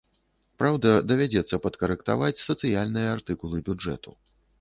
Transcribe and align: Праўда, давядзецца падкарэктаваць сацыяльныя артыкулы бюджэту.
Праўда, 0.59 0.93
давядзецца 1.09 1.59
падкарэктаваць 1.65 2.43
сацыяльныя 2.47 3.13
артыкулы 3.17 3.61
бюджэту. 3.69 4.17